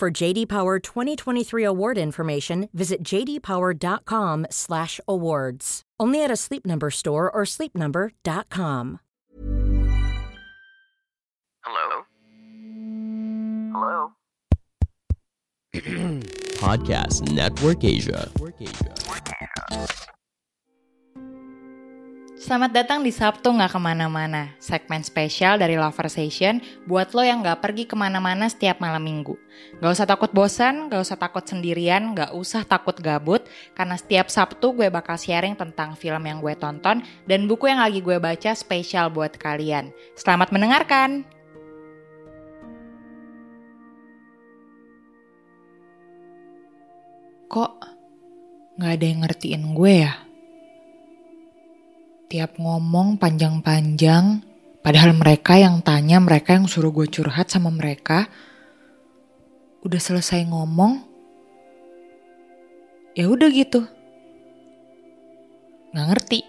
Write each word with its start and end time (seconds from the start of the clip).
For 0.00 0.10
JD 0.10 0.48
Power 0.48 0.78
2023 0.78 1.62
award 1.62 1.98
information, 1.98 2.70
visit 2.72 3.02
jdpower.com/awards. 3.02 5.82
Only 6.00 6.24
at 6.24 6.30
a 6.30 6.36
Sleep 6.36 6.64
Number 6.64 6.90
store 6.90 7.30
or 7.30 7.42
sleepnumber.com. 7.42 9.00
Hello? 11.62 12.04
Hello? 13.74 14.12
Podcast 15.74 17.30
Network 17.30 17.84
Asia. 17.84 18.30
Selamat 22.50 22.82
datang 22.82 23.06
di 23.06 23.14
Sabtu 23.14 23.54
nggak 23.54 23.70
ke 23.70 23.78
mana-mana, 23.78 24.50
segmen 24.58 25.06
spesial 25.06 25.54
dari 25.54 25.78
Loversation 25.78 26.58
buat 26.82 27.14
lo 27.14 27.22
yang 27.22 27.46
nggak 27.46 27.62
pergi 27.62 27.86
ke 27.86 27.94
mana-mana 27.94 28.50
setiap 28.50 28.82
malam 28.82 29.06
minggu. 29.06 29.38
Gak 29.78 29.86
usah 29.94 30.02
takut 30.02 30.34
bosan, 30.34 30.90
gak 30.90 30.98
usah 30.98 31.14
takut 31.14 31.46
sendirian, 31.46 32.10
gak 32.10 32.34
usah 32.34 32.66
takut 32.66 32.98
gabut, 32.98 33.46
karena 33.78 33.94
setiap 33.94 34.26
Sabtu 34.26 34.74
gue 34.74 34.90
bakal 34.90 35.14
sharing 35.14 35.54
tentang 35.54 35.94
film 35.94 36.26
yang 36.26 36.42
gue 36.42 36.50
tonton 36.58 37.06
dan 37.30 37.46
buku 37.46 37.70
yang 37.70 37.78
lagi 37.78 38.02
gue 38.02 38.18
baca 38.18 38.50
spesial 38.58 39.14
buat 39.14 39.38
kalian. 39.38 39.94
Selamat 40.18 40.50
mendengarkan! 40.50 41.22
Kok 47.46 47.72
nggak 48.74 48.90
ada 48.98 49.06
yang 49.06 49.22
ngertiin 49.22 49.64
gue 49.70 49.94
ya? 50.02 50.29
Tiap 52.30 52.62
ngomong 52.62 53.18
panjang-panjang, 53.18 54.46
padahal 54.86 55.18
mereka 55.18 55.58
yang 55.58 55.82
tanya, 55.82 56.22
mereka 56.22 56.54
yang 56.54 56.70
suruh 56.70 56.94
gue 56.94 57.10
curhat 57.10 57.50
sama 57.50 57.74
mereka, 57.74 58.30
udah 59.82 59.98
selesai 59.98 60.46
ngomong, 60.46 61.02
ya 63.18 63.26
udah 63.26 63.50
gitu. 63.50 63.82
Nggak 65.90 66.06
ngerti. 66.06 66.40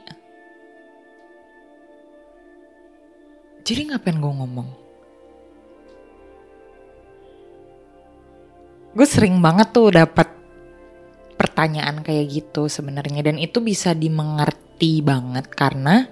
Jadi 3.65 3.81
ngapain 3.89 4.21
gue 4.21 4.33
ngomong? 4.37 4.69
Gue 8.93 9.07
sering 9.09 9.41
banget 9.41 9.73
tuh 9.73 9.89
dapat 9.89 10.40
pertanyaan 11.51 11.99
kayak 11.99 12.31
gitu 12.31 12.71
sebenarnya 12.71 13.27
dan 13.27 13.35
itu 13.35 13.59
bisa 13.59 13.91
dimengerti 13.91 15.03
banget 15.03 15.51
karena 15.51 16.07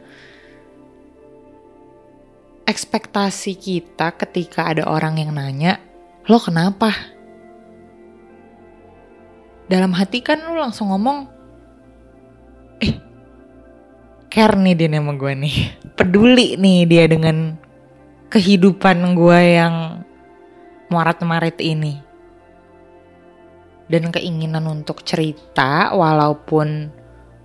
ekspektasi 2.68 3.56
kita 3.56 4.20
ketika 4.20 4.68
ada 4.68 4.84
orang 4.84 5.16
yang 5.16 5.32
nanya, 5.32 5.80
"Lo 6.28 6.44
kenapa?" 6.44 6.92
Dalam 9.72 9.96
hati 9.96 10.20
kan 10.20 10.44
lu 10.44 10.60
langsung 10.60 10.92
ngomong, 10.92 11.32
"Eh, 12.84 13.00
care 14.28 14.60
nih 14.60 14.76
dia 14.76 14.92
sama 14.92 15.16
gue 15.16 15.34
nih. 15.40 15.56
Peduli 15.98 16.60
nih 16.60 16.84
dia 16.84 17.08
dengan 17.08 17.56
kehidupan 18.28 19.16
gue 19.16 19.40
yang 19.56 20.04
muarat-marit 20.92 21.56
ini." 21.64 22.09
Dan 23.90 24.14
keinginan 24.14 24.70
untuk 24.70 25.02
cerita 25.02 25.92
walaupun 25.92 26.94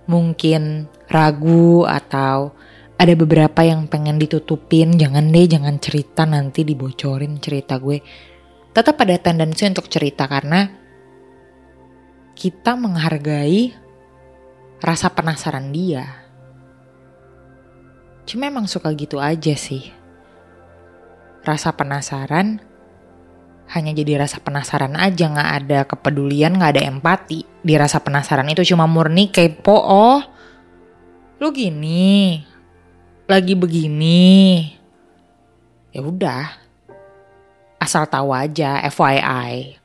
mungkin 0.05 0.85
ragu 1.09 1.83
atau 1.89 2.53
ada 2.95 3.13
beberapa 3.17 3.65
yang 3.65 3.91
pengen 3.91 4.21
ditutupin 4.21 4.95
jangan 4.95 5.27
deh 5.33 5.49
jangan 5.49 5.75
cerita 5.81 6.23
nanti 6.23 6.63
dibocorin 6.63 7.41
cerita 7.43 7.75
gue. 7.81 7.99
Tetap 8.71 8.95
ada 9.03 9.17
tendensi 9.19 9.67
untuk 9.67 9.89
cerita 9.91 10.29
karena 10.29 10.67
kita 12.35 12.75
menghargai 12.75 13.71
rasa 14.79 15.11
penasaran 15.11 15.71
dia. 15.71 16.23
Cuma 18.27 18.51
emang 18.51 18.67
suka 18.67 18.91
gitu 18.95 19.19
aja 19.21 19.55
sih. 19.55 19.91
Rasa 21.45 21.71
penasaran 21.77 22.59
hanya 23.73 23.91
jadi 23.97 24.21
rasa 24.21 24.37
penasaran 24.43 24.93
aja 24.93 25.25
nggak 25.25 25.51
ada 25.63 25.79
kepedulian 25.89 26.57
nggak 26.57 26.71
ada 26.77 26.83
empati. 26.85 27.45
Di 27.65 27.73
rasa 27.79 28.01
penasaran 28.03 28.45
itu 28.51 28.61
cuma 28.75 28.85
murni 28.85 29.33
kepo 29.33 29.73
oh 29.75 30.19
lu 31.41 31.49
gini 31.51 32.41
lagi 33.25 33.57
begini. 33.57 34.69
Ya 35.95 36.03
udah 36.03 36.65
asal 37.85 38.09
tahu 38.09 38.33
aja 38.33 38.81
FYI 38.89 39.77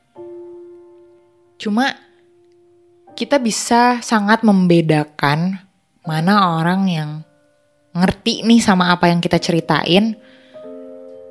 cuma 1.60 1.92
kita 3.12 3.36
bisa 3.36 4.00
sangat 4.00 4.40
membedakan 4.40 5.60
mana 6.08 6.56
orang 6.56 6.88
yang 6.88 7.10
ngerti 7.92 8.40
nih 8.48 8.64
sama 8.64 8.96
apa 8.96 9.12
yang 9.12 9.20
kita 9.20 9.36
ceritain 9.36 10.16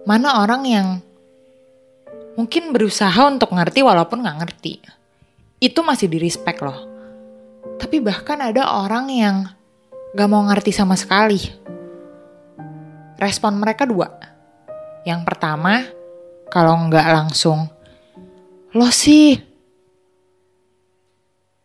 mana 0.06 0.46
orang 0.46 0.62
yang 0.70 0.88
mungkin 2.40 2.72
berusaha 2.72 3.28
untuk 3.28 3.52
ngerti 3.52 3.84
walaupun 3.84 4.24
nggak 4.24 4.40
ngerti. 4.40 4.80
Itu 5.60 5.84
masih 5.84 6.08
di 6.08 6.24
respect 6.24 6.64
loh. 6.64 6.88
Tapi 7.76 8.00
bahkan 8.00 8.40
ada 8.40 8.80
orang 8.80 9.12
yang 9.12 9.44
gak 10.16 10.30
mau 10.32 10.40
ngerti 10.48 10.72
sama 10.72 10.96
sekali. 10.96 11.36
Respon 13.20 13.60
mereka 13.60 13.84
dua. 13.84 14.08
Yang 15.04 15.22
pertama, 15.28 15.84
kalau 16.48 16.80
nggak 16.88 17.08
langsung, 17.12 17.68
lo 18.72 18.88
sih. 18.88 19.36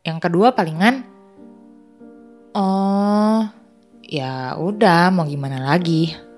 Yang 0.03 0.19
kedua 0.27 0.51
palingan, 0.59 1.07
oh 2.59 3.47
ya 4.03 4.59
udah 4.59 5.15
mau 5.15 5.23
gimana 5.23 5.63
lagi. 5.63 6.34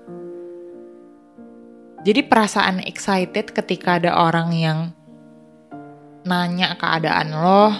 Jadi 2.07 2.23
perasaan 2.23 2.79
excited 2.87 3.51
ketika 3.51 3.99
ada 3.99 4.15
orang 4.15 4.55
yang 4.55 4.95
nanya 6.23 6.79
keadaan 6.79 7.35
lo, 7.35 7.75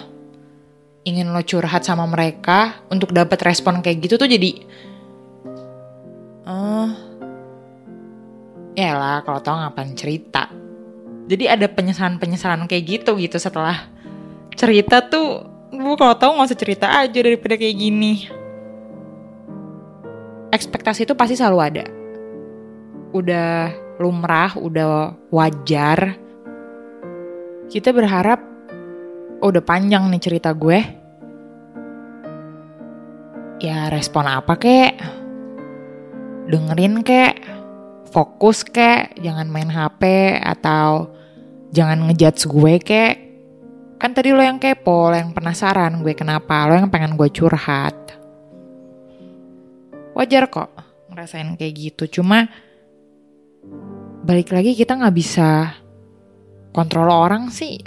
ingin 1.08 1.32
lo 1.32 1.40
curhat 1.48 1.88
sama 1.88 2.04
mereka 2.04 2.84
untuk 2.92 3.16
dapat 3.16 3.40
respon 3.48 3.80
kayak 3.80 4.04
gitu 4.04 4.20
tuh 4.20 4.28
jadi 4.28 4.52
oh 6.44 6.92
ya 8.76 9.00
lah 9.00 9.24
kalau 9.24 9.40
tau 9.40 9.56
ngapain 9.56 9.96
cerita. 9.96 10.52
Jadi 11.28 11.48
ada 11.48 11.72
penyesalan-penyesalan 11.72 12.68
kayak 12.68 12.84
gitu 12.84 13.16
gitu 13.16 13.40
setelah 13.40 13.88
cerita 14.60 15.08
tuh 15.08 15.48
gue 15.72 15.96
kalau 15.96 16.20
tau 16.20 16.36
nggak 16.36 16.52
usah 16.52 16.60
cerita 16.60 16.88
aja 17.00 17.20
daripada 17.24 17.56
kayak 17.56 17.80
gini. 17.80 18.28
Ekspektasi 20.52 21.08
itu 21.08 21.16
pasti 21.16 21.40
selalu 21.40 21.60
ada. 21.64 21.86
Udah 23.16 23.87
lumrah, 23.98 24.54
udah 24.58 25.14
wajar. 25.34 26.18
Kita 27.68 27.92
berharap 27.92 28.40
oh, 29.42 29.50
udah 29.50 29.64
panjang 29.66 30.08
nih 30.08 30.22
cerita 30.22 30.54
gue. 30.54 30.80
Ya 33.58 33.90
respon 33.90 34.30
apa 34.30 34.54
kek? 34.56 34.94
Dengerin 36.48 37.02
kek? 37.02 37.36
Fokus 38.14 38.64
kek? 38.64 39.18
Jangan 39.20 39.50
main 39.50 39.68
HP 39.68 40.02
atau 40.40 41.12
jangan 41.74 42.08
ngejudge 42.08 42.48
gue 42.48 42.74
kek? 42.80 43.16
Kan 43.98 44.14
tadi 44.14 44.30
lo 44.30 44.46
yang 44.46 44.62
kepo, 44.62 45.10
lo 45.10 45.18
yang 45.18 45.34
penasaran 45.34 46.06
gue 46.06 46.14
kenapa, 46.14 46.70
lo 46.70 46.78
yang 46.78 46.94
pengen 46.94 47.18
gue 47.18 47.34
curhat. 47.34 47.98
Wajar 50.14 50.50
kok 50.54 50.70
ngerasain 51.10 51.58
kayak 51.58 51.74
gitu, 51.74 52.22
cuma 52.22 52.46
balik 54.28 54.52
lagi 54.52 54.76
kita 54.76 55.00
nggak 55.00 55.16
bisa 55.16 55.72
kontrol 56.76 57.08
orang 57.08 57.48
sih. 57.48 57.80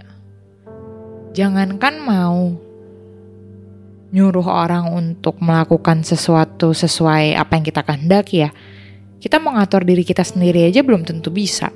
Jangankan 1.36 2.00
mau 2.00 2.56
nyuruh 4.10 4.48
orang 4.48 4.88
untuk 4.88 5.36
melakukan 5.44 6.00
sesuatu 6.00 6.72
sesuai 6.72 7.36
apa 7.36 7.60
yang 7.60 7.64
kita 7.68 7.84
kehendaki 7.84 8.48
ya. 8.48 8.50
Kita 9.20 9.36
mau 9.36 9.52
ngatur 9.52 9.84
diri 9.84 10.00
kita 10.00 10.24
sendiri 10.24 10.64
aja 10.64 10.80
belum 10.80 11.04
tentu 11.04 11.28
bisa. 11.28 11.68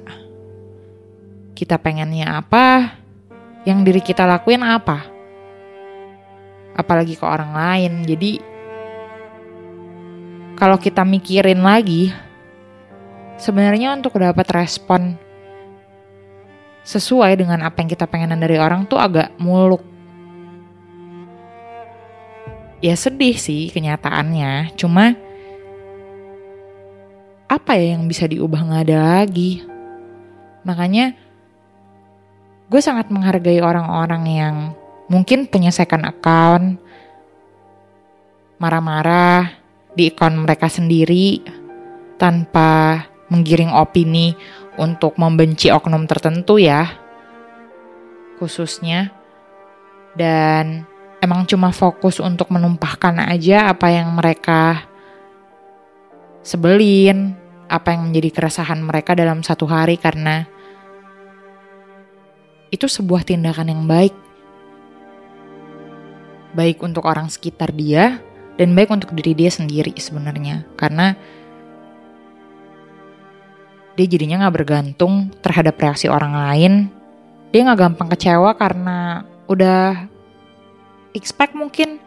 Kita 1.52 1.76
pengennya 1.76 2.40
apa, 2.40 2.96
yang 3.68 3.84
diri 3.84 4.00
kita 4.00 4.24
lakuin 4.24 4.64
apa? 4.64 5.04
Apalagi 6.72 7.20
ke 7.20 7.22
orang 7.28 7.52
lain. 7.52 7.92
Jadi 8.08 8.40
kalau 10.56 10.80
kita 10.80 11.04
mikirin 11.04 11.60
lagi, 11.60 12.10
sebenarnya 13.44 13.92
untuk 13.92 14.16
dapat 14.16 14.48
respon 14.56 15.20
sesuai 16.80 17.36
dengan 17.36 17.60
apa 17.68 17.84
yang 17.84 17.92
kita 17.92 18.08
pengenan 18.08 18.40
dari 18.40 18.56
orang 18.56 18.88
tuh 18.88 18.96
agak 18.96 19.36
muluk. 19.36 19.84
Ya 22.80 22.96
sedih 22.96 23.36
sih 23.36 23.68
kenyataannya, 23.68 24.76
cuma 24.76 25.16
apa 27.48 27.76
ya 27.76 27.96
yang 27.96 28.08
bisa 28.08 28.24
diubah 28.24 28.60
nggak 28.64 28.84
ada 28.88 28.98
lagi. 29.20 29.64
Makanya 30.64 31.12
gue 32.68 32.80
sangat 32.80 33.12
menghargai 33.12 33.60
orang-orang 33.60 34.24
yang 34.28 34.56
mungkin 35.08 35.48
punya 35.48 35.68
second 35.72 36.04
account, 36.08 36.80
marah-marah 38.56 39.52
di 39.96 40.12
akun 40.12 40.44
mereka 40.44 40.68
sendiri 40.68 41.40
tanpa 42.20 43.13
menggiring 43.32 43.72
opini 43.72 44.36
untuk 44.76 45.16
membenci 45.16 45.70
oknum 45.70 46.04
tertentu 46.04 46.60
ya 46.60 46.88
khususnya 48.36 49.14
dan 50.18 50.84
emang 51.24 51.48
cuma 51.48 51.72
fokus 51.72 52.20
untuk 52.20 52.52
menumpahkan 52.52 53.16
aja 53.24 53.72
apa 53.72 53.88
yang 53.88 54.12
mereka 54.12 54.84
sebelin, 56.44 57.32
apa 57.66 57.96
yang 57.96 58.12
menjadi 58.12 58.30
keresahan 58.30 58.78
mereka 58.84 59.16
dalam 59.16 59.40
satu 59.40 59.64
hari 59.64 59.96
karena 59.96 60.44
itu 62.68 62.84
sebuah 62.84 63.24
tindakan 63.24 63.72
yang 63.72 63.82
baik. 63.88 64.14
Baik 66.54 66.78
untuk 66.86 67.08
orang 67.08 67.26
sekitar 67.32 67.74
dia 67.74 68.22
dan 68.60 68.76
baik 68.78 68.92
untuk 68.92 69.10
diri 69.16 69.34
dia 69.34 69.50
sendiri 69.50 69.90
sebenarnya. 69.98 70.62
Karena 70.78 71.18
dia 73.94 74.06
jadinya 74.06 74.46
gak 74.46 74.56
bergantung 74.62 75.30
terhadap 75.38 75.78
reaksi 75.78 76.10
orang 76.10 76.34
lain. 76.34 76.72
Dia 77.54 77.66
gak 77.70 77.80
gampang 77.80 78.08
kecewa 78.10 78.54
karena 78.58 79.22
udah 79.46 80.10
expect 81.14 81.54
mungkin 81.54 82.02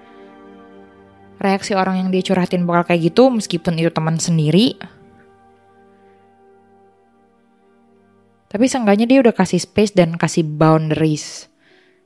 reaksi 1.37 1.77
orang 1.77 2.03
yang 2.03 2.09
dia 2.11 2.25
curhatin 2.25 2.65
bakal 2.67 2.91
kayak 2.91 3.13
gitu 3.13 3.29
meskipun 3.29 3.77
itu 3.77 3.93
teman 3.93 4.17
sendiri 4.17 4.75
Tapi 8.47 8.63
seenggaknya 8.63 9.05
dia 9.05 9.19
udah 9.19 9.35
kasih 9.35 9.59
space 9.59 9.91
dan 9.91 10.15
kasih 10.15 10.47
boundaries. 10.47 11.51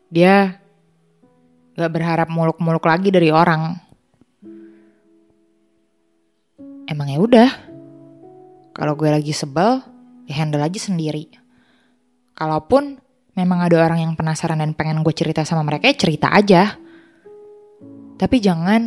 Dia 0.10 0.57
gak 1.78 1.92
berharap 1.94 2.28
muluk-muluk 2.33 2.81
lagi 2.81 3.13
dari 3.13 3.30
orang. 3.30 3.78
Emang 6.89 7.07
ya 7.07 7.19
udah. 7.22 7.70
Kalau 8.81 8.98
gue 8.98 9.10
lagi 9.13 9.30
sebel, 9.30 9.78
ya 10.25 10.42
handle 10.42 10.66
aja 10.66 10.81
sendiri. 10.81 11.30
Kalaupun 12.33 12.98
memang 13.38 13.62
ada 13.62 13.78
orang 13.86 14.01
yang 14.01 14.13
penasaran 14.18 14.57
dan 14.57 14.74
pengen 14.74 15.06
gue 15.06 15.13
cerita 15.13 15.45
sama 15.45 15.62
mereka, 15.62 15.86
ya 15.86 15.94
cerita 15.94 16.33
aja. 16.33 16.74
Tapi 18.18 18.42
jangan 18.42 18.81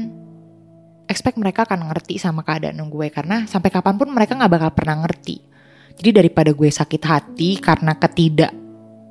expect 1.07 1.39
mereka 1.39 1.63
akan 1.63 1.95
ngerti 1.95 2.19
sama 2.19 2.43
keadaan 2.43 2.83
gue 2.91 3.07
karena 3.15 3.47
sampai 3.47 3.71
kapan 3.71 3.95
pun 3.95 4.11
mereka 4.11 4.35
gak 4.35 4.51
bakal 4.51 4.71
pernah 4.75 5.05
ngerti 5.05 5.55
jadi 5.99 6.11
daripada 6.23 6.51
gue 6.51 6.71
sakit 6.71 7.03
hati 7.07 7.51
karena 7.63 7.95
ketidak 7.95 8.53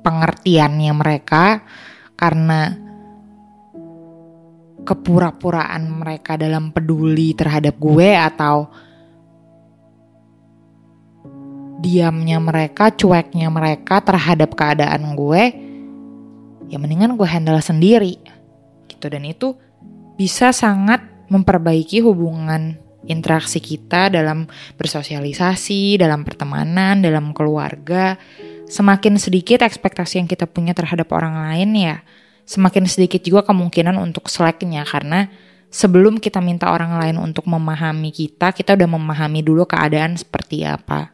pengertiannya 0.04 0.92
mereka, 0.92 1.64
karena 2.12 2.76
kepura-puraan 4.84 5.88
mereka 5.88 6.36
dalam 6.36 6.76
peduli 6.76 7.32
terhadap 7.32 7.80
gue 7.80 8.12
atau 8.12 8.68
diamnya 11.84 12.40
mereka, 12.40 12.88
cueknya 12.88 13.52
mereka 13.52 14.00
terhadap 14.00 14.56
keadaan 14.56 15.12
gue, 15.12 15.42
ya 16.72 16.80
mendingan 16.80 17.20
gue 17.20 17.28
handle 17.28 17.60
sendiri. 17.60 18.16
Gitu 18.88 19.06
dan 19.12 19.28
itu 19.28 19.52
bisa 20.16 20.56
sangat 20.56 21.04
memperbaiki 21.28 22.00
hubungan 22.00 22.80
interaksi 23.04 23.60
kita 23.60 24.08
dalam 24.08 24.48
bersosialisasi, 24.80 26.00
dalam 26.00 26.24
pertemanan, 26.24 27.04
dalam 27.04 27.36
keluarga. 27.36 28.16
Semakin 28.64 29.20
sedikit 29.20 29.60
ekspektasi 29.60 30.24
yang 30.24 30.28
kita 30.28 30.48
punya 30.48 30.72
terhadap 30.72 31.12
orang 31.12 31.36
lain 31.36 31.76
ya, 31.76 31.96
semakin 32.48 32.88
sedikit 32.88 33.20
juga 33.20 33.44
kemungkinan 33.44 34.00
untuk 34.00 34.32
slacknya 34.32 34.88
karena 34.88 35.28
sebelum 35.68 36.16
kita 36.16 36.40
minta 36.40 36.72
orang 36.72 36.96
lain 36.96 37.16
untuk 37.20 37.44
memahami 37.44 38.08
kita, 38.08 38.56
kita 38.56 38.72
udah 38.72 38.88
memahami 38.88 39.44
dulu 39.44 39.68
keadaan 39.68 40.16
seperti 40.16 40.64
apa. 40.64 41.13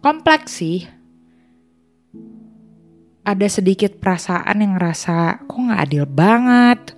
Kompleks 0.00 0.50
sih. 0.60 0.84
Ada 3.24 3.46
sedikit 3.60 4.00
perasaan 4.00 4.64
yang 4.64 4.80
ngerasa 4.80 5.44
kok 5.44 5.60
gak 5.60 5.82
adil 5.86 6.08
banget 6.08 6.96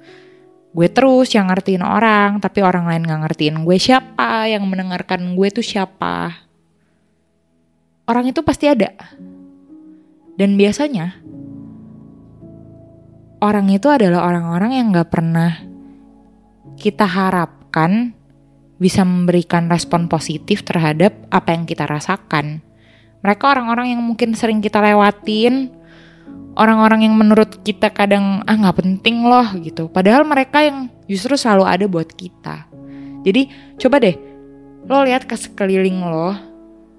gue 0.72 0.88
terus 0.88 1.28
yang 1.36 1.52
ngertiin 1.52 1.84
orang, 1.84 2.40
tapi 2.40 2.64
orang 2.64 2.88
lain 2.88 3.04
gak 3.04 3.22
ngertiin 3.28 3.60
gue 3.60 3.76
siapa, 3.76 4.48
yang 4.48 4.64
mendengarkan 4.64 5.36
gue 5.36 5.48
tuh 5.52 5.64
siapa. 5.64 6.48
Orang 8.08 8.24
itu 8.32 8.40
pasti 8.40 8.72
ada. 8.72 8.96
Dan 10.32 10.56
biasanya, 10.56 11.20
orang 13.44 13.68
itu 13.68 13.92
adalah 13.92 14.24
orang-orang 14.24 14.80
yang 14.80 14.96
gak 14.96 15.12
pernah 15.12 15.60
kita 16.80 17.04
harapkan 17.04 18.16
bisa 18.80 19.04
memberikan 19.04 19.68
respon 19.68 20.08
positif 20.08 20.64
terhadap 20.64 21.12
apa 21.28 21.52
yang 21.52 21.68
kita 21.68 21.84
rasakan. 21.84 22.64
Mereka 23.22 23.44
orang-orang 23.54 23.94
yang 23.94 24.02
mungkin 24.02 24.34
sering 24.34 24.58
kita 24.58 24.82
lewatin, 24.82 25.70
orang-orang 26.58 27.08
yang 27.08 27.14
menurut 27.16 27.62
kita 27.62 27.88
kadang 27.88 28.42
ah 28.44 28.56
nggak 28.56 28.82
penting 28.82 29.24
loh 29.24 29.46
gitu. 29.62 29.88
Padahal 29.88 30.26
mereka 30.26 30.60
yang 30.60 30.90
justru 31.06 31.38
selalu 31.38 31.64
ada 31.64 31.84
buat 31.86 32.10
kita. 32.10 32.66
Jadi 33.22 33.48
coba 33.78 34.02
deh 34.02 34.16
lo 34.82 35.06
lihat 35.06 35.30
ke 35.30 35.38
sekeliling 35.38 36.02
lo 36.02 36.34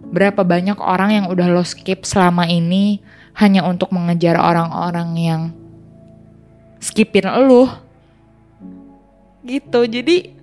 berapa 0.04 0.44
banyak 0.44 0.80
orang 0.80 1.12
yang 1.12 1.26
udah 1.28 1.52
lo 1.52 1.64
skip 1.68 2.08
selama 2.08 2.48
ini 2.48 3.04
hanya 3.36 3.68
untuk 3.68 3.92
mengejar 3.92 4.40
orang-orang 4.40 5.10
yang 5.20 5.42
skipin 6.80 7.28
lo 7.28 7.68
gitu. 9.44 9.84
Jadi 9.84 10.43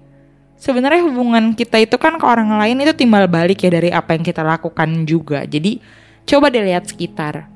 sebenarnya 0.61 1.09
hubungan 1.09 1.57
kita 1.57 1.81
itu 1.81 1.97
kan 1.97 2.21
ke 2.21 2.27
orang 2.29 2.61
lain 2.61 2.85
itu 2.85 2.93
timbal 2.93 3.25
balik 3.27 3.65
ya 3.65 3.73
dari 3.73 3.89
apa 3.89 4.13
yang 4.13 4.23
kita 4.23 4.45
lakukan 4.45 5.09
juga. 5.09 5.49
Jadi 5.49 5.81
coba 6.29 6.53
deh 6.53 6.63
lihat 6.63 6.87
sekitar 6.87 7.49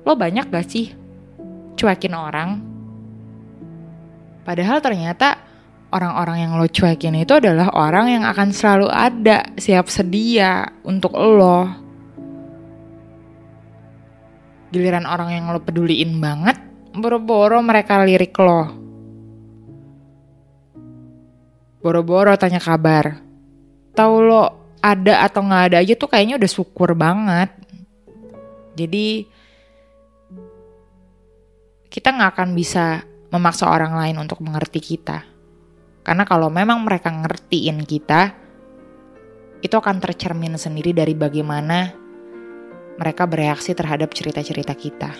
lo 0.00 0.18
banyak 0.18 0.50
gak 0.50 0.66
sih 0.66 0.90
cuekin 1.78 2.18
orang? 2.18 2.58
Padahal 4.42 4.82
ternyata 4.82 5.38
orang-orang 5.94 6.42
yang 6.42 6.52
lo 6.58 6.66
cuekin 6.66 7.14
itu 7.14 7.38
adalah 7.38 7.70
orang 7.76 8.18
yang 8.18 8.24
akan 8.26 8.50
selalu 8.50 8.88
ada, 8.90 9.46
siap 9.54 9.86
sedia 9.86 10.66
untuk 10.82 11.14
lo. 11.14 11.68
Giliran 14.70 15.06
orang 15.06 15.34
yang 15.34 15.44
lo 15.50 15.60
peduliin 15.62 16.18
banget, 16.18 16.56
boro-boro 16.94 17.60
mereka 17.62 18.02
lirik 18.02 18.34
lo. 18.38 18.79
Boro-boro 21.80 22.36
tanya 22.36 22.60
kabar. 22.60 23.16
Tahu 23.96 24.14
lo 24.20 24.42
ada 24.80 25.24
atau 25.24 25.40
nggak 25.44 25.64
ada 25.72 25.76
aja 25.80 25.94
tuh 25.96 26.08
kayaknya 26.08 26.36
udah 26.36 26.50
syukur 26.50 26.92
banget. 26.92 27.52
Jadi 28.76 29.24
kita 31.90 32.08
nggak 32.14 32.30
akan 32.36 32.50
bisa 32.52 33.04
memaksa 33.32 33.66
orang 33.68 33.96
lain 33.96 34.16
untuk 34.20 34.44
mengerti 34.44 34.80
kita. 34.80 35.24
Karena 36.04 36.24
kalau 36.24 36.48
memang 36.48 36.80
mereka 36.84 37.12
ngertiin 37.12 37.84
kita, 37.84 38.32
itu 39.60 39.74
akan 39.76 40.00
tercermin 40.00 40.56
sendiri 40.56 40.96
dari 40.96 41.12
bagaimana 41.12 41.92
mereka 42.96 43.24
bereaksi 43.28 43.76
terhadap 43.76 44.12
cerita-cerita 44.12 44.72
kita. 44.76 45.12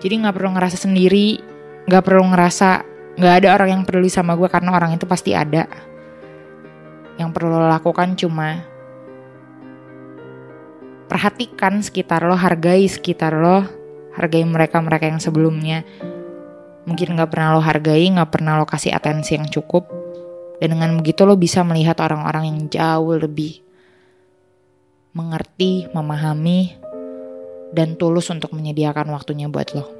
Jadi 0.00 0.14
nggak 0.20 0.36
perlu 0.36 0.56
ngerasa 0.56 0.76
sendiri, 0.80 1.40
nggak 1.84 2.04
perlu 2.04 2.24
ngerasa 2.32 2.89
nggak 3.20 3.44
ada 3.44 3.48
orang 3.52 3.68
yang 3.68 3.82
peduli 3.84 4.08
sama 4.08 4.32
gue 4.32 4.48
karena 4.48 4.72
orang 4.72 4.96
itu 4.96 5.04
pasti 5.04 5.36
ada. 5.36 5.68
Yang 7.20 7.30
perlu 7.36 7.52
lo 7.52 7.68
lakukan 7.68 8.16
cuma 8.16 8.64
perhatikan 11.04 11.84
sekitar 11.84 12.24
lo, 12.24 12.32
hargai 12.32 12.88
sekitar 12.88 13.36
lo, 13.36 13.68
hargai 14.16 14.40
mereka-mereka 14.48 15.04
yang 15.04 15.20
sebelumnya 15.20 15.84
mungkin 16.88 17.12
gak 17.14 17.30
pernah 17.30 17.54
lo 17.54 17.60
hargai, 17.60 18.08
gak 18.08 18.30
pernah 18.32 18.56
lo 18.56 18.64
kasih 18.64 18.96
atensi 18.96 19.36
yang 19.36 19.46
cukup. 19.52 19.84
Dan 20.60 20.76
dengan 20.76 20.96
begitu 20.96 21.28
lo 21.28 21.36
bisa 21.36 21.60
melihat 21.60 22.00
orang-orang 22.00 22.48
yang 22.48 22.58
jauh 22.72 23.16
lebih 23.16 23.60
mengerti, 25.12 25.88
memahami, 25.92 26.76
dan 27.76 27.96
tulus 28.00 28.32
untuk 28.32 28.52
menyediakan 28.56 29.12
waktunya 29.12 29.48
buat 29.48 29.72
lo. 29.76 29.99